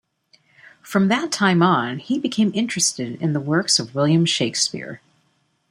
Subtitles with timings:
[0.81, 4.99] From that time on he became interested in the works of William Shakespeare.